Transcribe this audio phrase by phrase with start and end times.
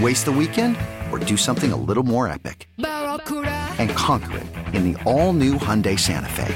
[0.00, 0.76] Waste the weekend
[1.12, 2.68] or do something a little more epic?
[2.78, 6.54] And conquer it in the all-new Hyundai Santa Fe.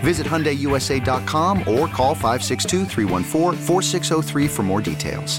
[0.00, 2.86] Visit HyundaiUSA.com or call 562
[4.48, 5.38] for more details.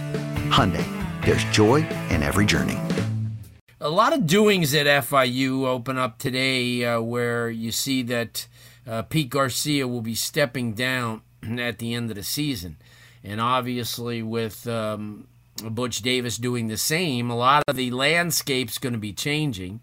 [0.49, 0.85] Hyundai,
[1.25, 2.79] there's joy in every journey.
[3.81, 8.47] A lot of doings at FIU open up today uh, where you see that
[8.87, 11.21] uh, Pete Garcia will be stepping down
[11.59, 12.77] at the end of the season.
[13.21, 15.27] And obviously, with um,
[15.61, 19.81] Butch Davis doing the same, a lot of the landscape's going to be changing.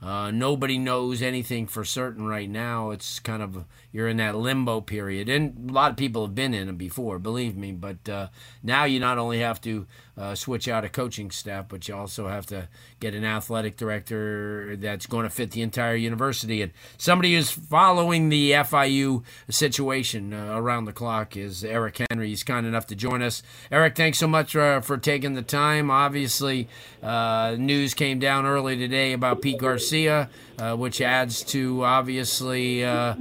[0.00, 2.90] Uh, nobody knows anything for certain right now.
[2.90, 6.54] It's kind of you're in that limbo period, and a lot of people have been
[6.54, 7.72] in it before, believe me.
[7.72, 8.28] But uh,
[8.62, 12.28] now you not only have to uh, switch out a coaching staff, but you also
[12.28, 12.68] have to
[13.00, 16.60] get an athletic director that's going to fit the entire university.
[16.62, 22.28] And somebody who's following the FIU situation uh, around the clock is Eric Henry.
[22.28, 23.42] He's kind enough to join us.
[23.70, 25.90] Eric, thanks so much uh, for taking the time.
[25.90, 26.68] Obviously,
[27.02, 33.14] uh, news came down early today about Pete Garcia, uh, which adds to obviously uh,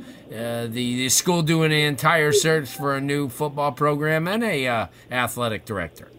[0.67, 5.66] the, the school doing an entire search for a new football program and a athletic
[5.66, 6.09] director.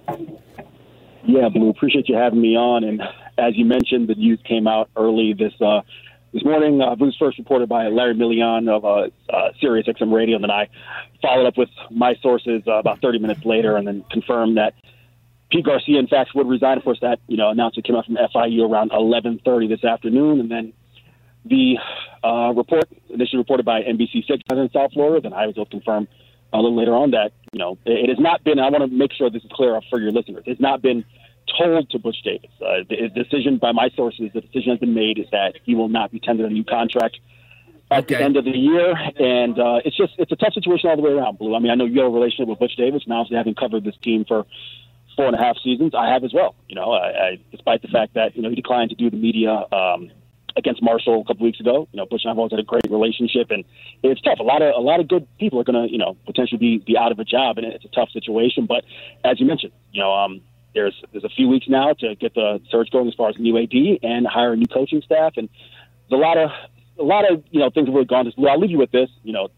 [1.24, 2.84] Yeah, Blue, appreciate you having me on.
[2.84, 3.02] And
[3.38, 5.82] as you mentioned, the news came out early this uh,
[6.32, 6.80] this morning.
[6.80, 10.44] Uh, it was first reported by Larry Million of uh, uh, Sirius XM Radio, and
[10.44, 10.68] then I
[11.20, 14.74] followed up with my sources uh, about 30 minutes later, and then confirmed that
[15.50, 16.78] Pete Garcia, in fact, would resign.
[16.78, 20.50] Of course, that you know announcement came out from FIU around 11:30 this afternoon, and
[20.50, 20.72] then
[21.44, 21.76] the
[22.22, 25.20] uh, report initially reported by NBC6 in South Florida.
[25.20, 26.08] Then I was able to confirm
[26.52, 28.58] a little later on that you know it, it has not been.
[28.58, 30.44] I want to make sure this is clear for your listeners.
[30.46, 31.04] It's not been
[31.58, 32.50] told to Butch Davis.
[32.60, 35.88] Uh, the decision by my sources, the decision has been made is that he will
[35.88, 37.18] not be tendered a new contract
[37.90, 38.16] at okay.
[38.16, 41.02] the end of the year, and uh, it's just it's a tough situation all the
[41.02, 41.38] way around.
[41.38, 41.54] Blue.
[41.54, 43.84] I mean, I know you have a relationship with Butch Davis, and obviously having covered
[43.84, 44.46] this team for
[45.16, 46.54] four and a half seasons, I have as well.
[46.68, 49.16] You know, I, I, despite the fact that you know he declined to do the
[49.16, 49.64] media.
[49.72, 50.10] Um,
[50.56, 51.88] against Marshall a couple weeks ago.
[51.92, 53.64] You know, Butch and I've always had a great relationship, and
[54.02, 54.38] it's tough.
[54.38, 56.78] A lot of a lot of good people are going to, you know, potentially be
[56.78, 58.66] be out of a job, and it's a tough situation.
[58.66, 58.84] But
[59.24, 60.40] as you mentioned, you know, um,
[60.74, 63.58] there's there's a few weeks now to get the search going as far as new
[63.58, 65.48] AD and hire a new coaching staff, and
[66.08, 66.50] there's a lot of
[66.98, 68.32] a lot of you know things have really gone.
[68.36, 69.10] Well, I'll leave you with this.
[69.22, 69.48] You know,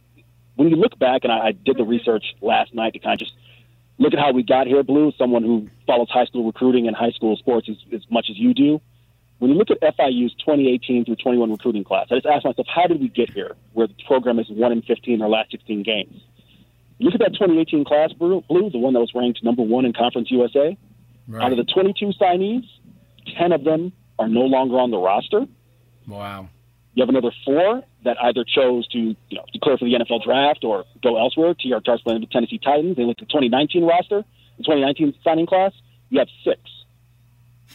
[0.56, 3.26] when you look back, and I, I did the research last night to kind of
[3.26, 3.32] just
[3.98, 4.82] look at how we got here.
[4.82, 8.38] Blue, someone who follows high school recruiting and high school sports as, as much as
[8.38, 8.80] you do.
[9.44, 12.86] When you look at FIU's 2018 through 21 recruiting class, I just ask myself, how
[12.86, 15.82] did we get here, where the program is one in 15 in our last 16
[15.82, 16.18] games?
[16.98, 20.30] Look at that 2018 class, Blue, the one that was ranked number one in Conference
[20.30, 20.78] USA.
[21.28, 21.44] Right.
[21.44, 22.64] Out of the 22 signees,
[23.38, 25.44] 10 of them are no longer on the roster.
[26.08, 26.48] Wow.
[26.94, 30.64] You have another four that either chose to you know declare for the NFL draft
[30.64, 31.52] or go elsewhere.
[31.52, 32.96] Teair Tart's playing the Tennessee Titans.
[32.96, 34.24] They look at the 2019 roster,
[34.56, 35.72] the 2019 signing class.
[36.08, 36.62] You have six.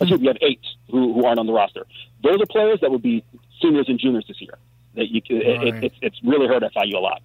[0.02, 1.86] Actually, you have eight who, who aren't on the roster.
[2.24, 3.24] Those are players that would be
[3.62, 4.58] seniors and juniors this year.
[4.96, 5.68] That you, right.
[5.68, 7.22] it, it, it's really hurt FIU a lot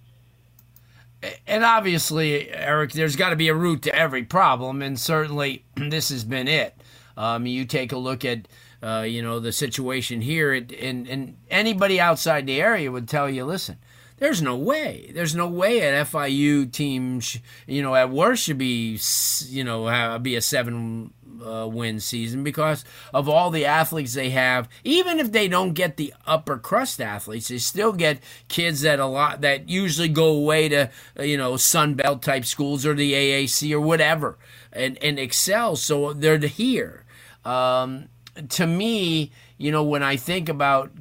[1.47, 6.09] and obviously, Eric, there's got to be a root to every problem, and certainly this
[6.09, 6.75] has been it.
[7.17, 8.47] Um, you take a look at,
[8.83, 13.45] uh, you know, the situation here, and, and anybody outside the area would tell you,
[13.45, 13.77] listen,
[14.17, 15.11] there's no way.
[15.13, 18.99] There's no way an FIU team, sh- you know, at worst should be,
[19.47, 21.13] you know, be a seven
[21.45, 22.83] uh, win season because
[23.13, 24.67] of all the athletes they have.
[24.83, 29.05] Even if they don't get the upper crust athletes, they still get kids that a
[29.05, 30.89] lot that usually go away to
[31.19, 34.37] uh, you know Sun Belt type schools or the AAC or whatever
[34.73, 35.75] and and excel.
[35.75, 37.05] So they're here.
[37.43, 38.09] Um,
[38.49, 40.91] to me, you know, when I think about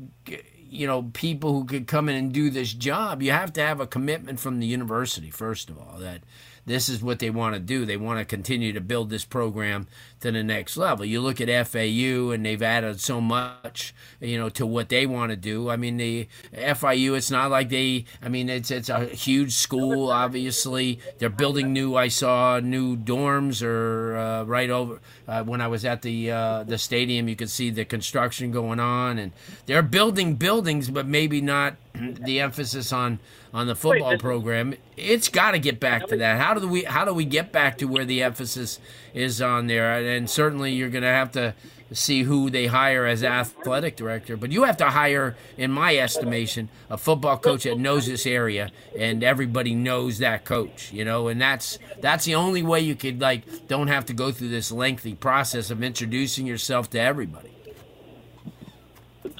[0.69, 3.81] you know people who could come in and do this job, you have to have
[3.81, 6.23] a commitment from the university first of all that
[6.67, 7.85] this is what they want to do.
[7.85, 9.87] They want to continue to build this program
[10.21, 11.05] to the next level.
[11.05, 15.31] You look at FAU, and they've added so much, you know, to what they want
[15.31, 15.69] to do.
[15.69, 18.07] I mean, the FIU, it's not like they.
[18.23, 20.11] I mean, it's it's a huge school.
[20.11, 21.97] Obviously, they're building new.
[21.97, 26.63] I saw new dorms or uh, right over uh, when I was at the uh,
[26.65, 27.29] the stadium.
[27.29, 29.33] You could see the construction going on, and
[29.67, 33.19] they're building buildings, but maybe not the emphasis on
[33.53, 34.75] on the football program.
[34.97, 36.41] It's got to get back to that.
[36.41, 38.81] How do we how do we get back to where the emphasis
[39.13, 39.93] is on there?
[39.95, 41.55] And certainly you're going to have to
[41.93, 44.37] see who they hire as athletic director.
[44.37, 48.73] But you have to hire, in my estimation, a football coach that knows this area
[48.99, 50.93] and everybody knows that coach.
[50.93, 54.33] You know, and that's that's the only way you could like don't have to go
[54.33, 57.51] through this lengthy process of introducing yourself to everybody.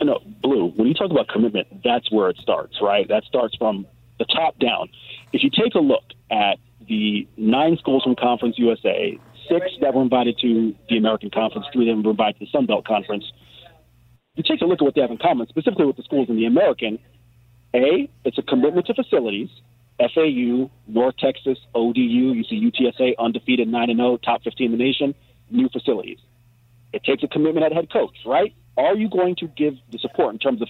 [0.01, 3.09] No, Blue, when you talk about commitment, that's where it starts, right?
[3.09, 3.87] That starts from
[4.19, 4.91] the top down.
[5.33, 9.19] If you take a look at the nine schools from Conference USA,
[9.49, 12.67] six that were invited to the American Conference, three that were invited to the Sun
[12.67, 13.25] Belt Conference,
[14.35, 16.37] you take a look at what they have in common, specifically with the schools in
[16.37, 16.99] the American.
[17.75, 19.49] A, it's a commitment to facilities.
[19.99, 25.15] FAU, North Texas, ODU, you see UTSA undefeated 9 0, top 15 in the nation,
[25.51, 26.19] new facilities.
[26.93, 28.53] It takes a commitment at head coach, right?
[28.77, 30.69] Are you going to give the support in terms of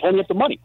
[0.00, 0.60] pulling up the money?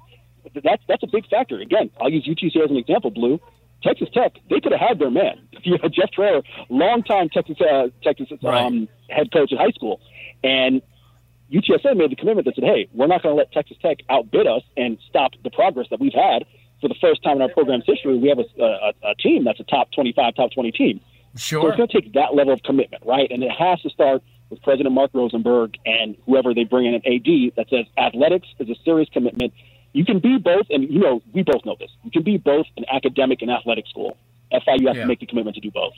[0.63, 1.59] That's that's a big factor.
[1.59, 3.11] Again, I'll use UTSA as an example.
[3.11, 3.39] Blue,
[3.83, 5.47] Texas Tech, they could have had their man.
[5.63, 8.65] You know, Jeff Traylor, longtime Texas uh, Texas right.
[8.65, 10.01] um, head coach at high school,
[10.43, 10.81] and
[11.51, 14.47] UTSA made the commitment that said, "Hey, we're not going to let Texas Tech outbid
[14.47, 16.45] us and stop the progress that we've had
[16.81, 18.17] for the first time in our program's history.
[18.17, 20.99] We have a, a, a team that's a top 25, top 20 team.
[21.37, 21.61] Sure.
[21.61, 23.29] So it's going to take that level of commitment, right?
[23.31, 27.01] And it has to start with President Mark Rosenberg and whoever they bring in an
[27.05, 29.53] AD that says athletics is a serious commitment.
[29.93, 31.89] You can be both, and you know we both know this.
[32.03, 34.17] You can be both an academic and athletic school.
[34.51, 35.01] FIU has yeah.
[35.01, 35.93] to make the commitment to do both.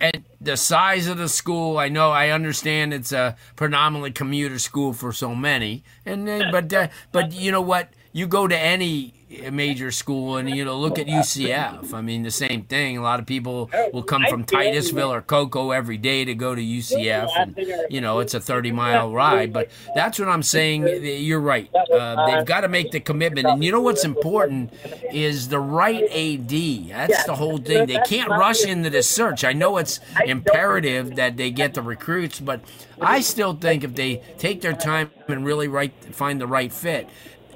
[0.00, 4.92] And the size of the school, I know, I understand it's a predominantly commuter school
[4.92, 7.90] for so many, and but uh, but you know what?
[8.12, 9.14] You go to any
[9.52, 11.92] major school and you know look at UCF.
[11.92, 12.96] I mean the same thing.
[12.96, 16.60] A lot of people will come from Titusville or Cocoa every day to go to
[16.60, 17.56] UCF, and
[17.90, 19.52] you know it's a 30 mile ride.
[19.52, 20.86] But that's what I'm saying.
[21.02, 21.70] You're right.
[21.74, 24.72] Uh, they've got to make the commitment, and you know what's important
[25.12, 26.88] is the right AD.
[26.88, 27.86] That's the whole thing.
[27.86, 29.44] They can't rush into the search.
[29.44, 32.60] I know it's imperative that they get the recruits, but
[33.00, 37.08] I still think if they take their time and really right find the right fit,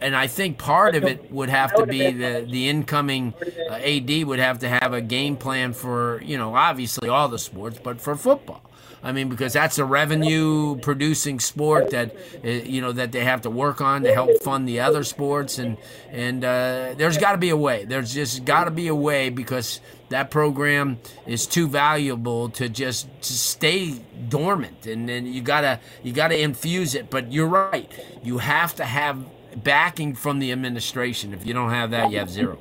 [0.02, 3.34] and I think part of it would have to be the the incoming
[3.70, 7.38] uh, AD would have to have a game plan for you know obviously all the
[7.38, 8.62] sports, but for football.
[9.04, 12.14] I mean, because that's a revenue producing sport that
[12.44, 15.58] uh, you know that they have to work on to help fund the other sports,
[15.58, 15.76] and
[16.10, 17.84] and uh, there's got to be a way.
[17.84, 23.08] There's just got to be a way because that program is too valuable to just
[23.22, 27.10] to stay dormant, and then you gotta you gotta infuse it.
[27.10, 27.90] But you're right,
[28.22, 29.24] you have to have
[29.56, 31.32] backing from the administration.
[31.32, 32.58] If you don't have that, you have zero.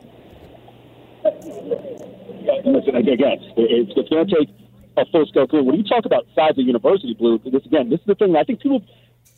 [2.64, 4.50] Listen, again, it's, it's going to take
[4.98, 5.64] a full scale career.
[5.64, 8.36] When you talk about size of university, Blue, this again, this is the thing.
[8.36, 8.84] I think people,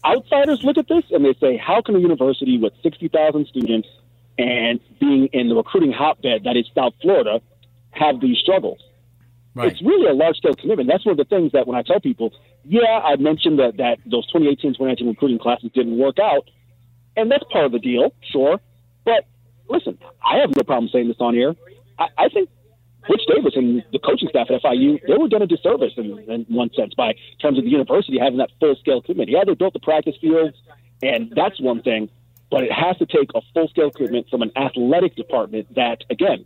[0.05, 3.87] outsiders, look at this and they say, how can a university with 60,000 students
[4.37, 7.41] and being in the recruiting hotbed that is South Florida
[7.91, 8.79] have these struggles?
[9.55, 9.71] Right.
[9.71, 10.89] It's really a large scale commitment.
[10.89, 12.33] That's one of the things that when I tell people,
[12.65, 16.49] yeah, I mentioned that, that those 2018 2019 recruiting classes didn't work out.
[17.15, 18.59] And that's part of the deal, sure.
[19.05, 19.25] But
[19.69, 21.55] listen, I have no problem saying this on here.
[21.99, 22.49] I, I think
[23.09, 26.45] Rich Davis and the coaching staff at FIU, they were done a disservice in, in
[26.47, 29.29] one sense by terms of the university having that full scale commitment.
[29.29, 30.55] Yeah, they built the practice fields,
[31.01, 32.09] and that's one thing,
[32.49, 36.45] but it has to take a full scale commitment from an athletic department that, again,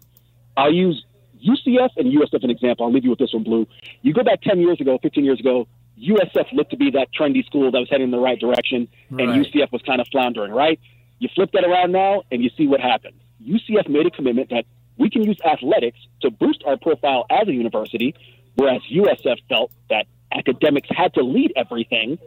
[0.56, 1.06] I'll use
[1.46, 2.88] UCF and USF an example.
[2.88, 3.68] I'll leave you with this one, Blue.
[4.02, 5.68] You go back 10 years ago, 15 years ago,
[6.00, 9.28] USF looked to be that trendy school that was heading in the right direction, right.
[9.28, 10.80] and UCF was kind of floundering, right?
[11.20, 13.16] You flip that around now, and you see what happens.
[13.44, 14.66] UCF made a commitment that
[14.98, 18.16] we can use athletics to boost our profile as a university,
[18.56, 22.20] whereas USF felt that academics had to lead everything,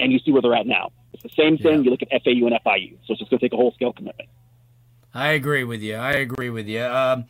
[0.00, 0.90] and you see where they're at now.
[1.12, 1.78] It's the same thing.
[1.78, 1.82] Yeah.
[1.82, 3.92] You look at FAU and FIU, so it's just going to take a whole scale
[3.92, 4.28] commitment.
[5.14, 5.96] I agree with you.
[5.96, 6.82] I agree with you.
[6.82, 7.26] Um,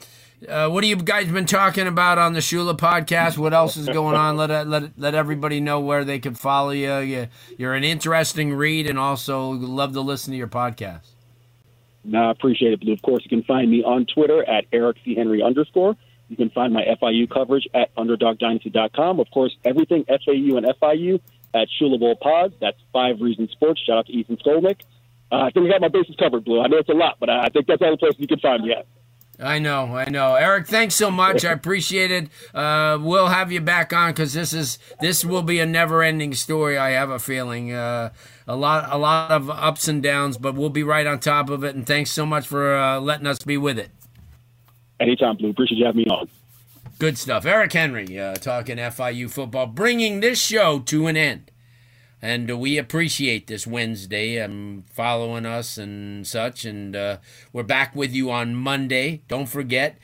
[0.47, 3.39] uh, what have you guys been talking about on the Shula podcast?
[3.39, 4.37] What else is going on?
[4.37, 6.99] Let let let everybody know where they can follow you.
[6.99, 11.07] you you're an interesting read, and also love to listen to your podcast.
[12.05, 12.93] No, I appreciate it, Blue.
[12.93, 15.15] Of course, you can find me on Twitter at Eric C.
[15.15, 15.97] Henry underscore.
[16.29, 19.19] You can find my FIU coverage at UnderdogDynasty.com.
[19.19, 21.21] Of course, everything FAU and FIU
[21.55, 22.53] at Shula Bowl Pod.
[22.61, 23.81] That's Five Reasons Sports.
[23.85, 24.81] Shout out to Ethan Skolnick.
[25.33, 26.61] Uh, I think we got my bases covered, Blue.
[26.61, 28.63] I know it's a lot, but I think that's all the places you can find
[28.63, 28.87] me at.
[29.41, 30.67] I know, I know, Eric.
[30.67, 31.45] Thanks so much.
[31.45, 32.29] I appreciate it.
[32.53, 36.77] Uh, we'll have you back on because this is this will be a never-ending story.
[36.77, 37.73] I have a feeling.
[37.73, 38.11] Uh,
[38.49, 41.63] a lot, a lot of ups and downs, but we'll be right on top of
[41.63, 41.77] it.
[41.77, 43.91] And thanks so much for uh, letting us be with it.
[44.99, 45.51] Anytime, Blue.
[45.51, 46.29] Appreciate you having me on.
[46.99, 47.47] Good stuff.
[47.47, 51.53] Eric Henry uh, talking FIU football, bringing this show to an end.
[52.21, 56.65] And we appreciate this Wednesday um, following us and such.
[56.65, 57.19] And uh,
[57.53, 59.23] we're back with you on Monday.
[59.29, 59.99] Don't forget,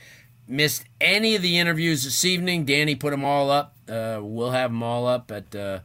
[0.47, 2.63] missed any of the interviews this evening.
[2.65, 3.75] Danny put them all up.
[3.89, 5.79] Uh, we'll have them all up at uh,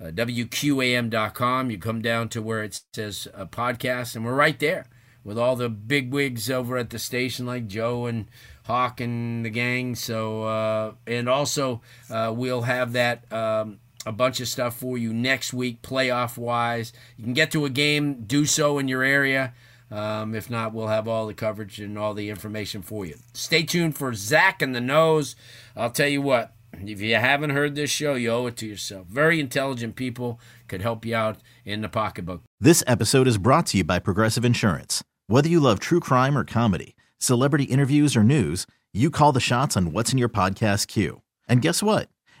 [0.00, 1.70] uh, WQAM.com.
[1.70, 4.86] You come down to where it says a podcast, and we're right there
[5.24, 8.26] with all the big wigs over at the station, like Joe and
[8.64, 9.94] Hawk and the gang.
[9.94, 13.32] So, uh, and also uh, we'll have that.
[13.32, 16.92] Um, a bunch of stuff for you next week, playoff wise.
[17.16, 19.54] You can get to a game, do so in your area.
[19.90, 23.16] Um, if not, we'll have all the coverage and all the information for you.
[23.34, 25.36] Stay tuned for Zach and the Nose.
[25.76, 29.06] I'll tell you what, if you haven't heard this show, you owe it to yourself.
[29.06, 32.42] Very intelligent people could help you out in the pocketbook.
[32.58, 35.04] This episode is brought to you by Progressive Insurance.
[35.26, 39.76] Whether you love true crime or comedy, celebrity interviews or news, you call the shots
[39.76, 41.20] on what's in your podcast queue.
[41.48, 42.08] And guess what?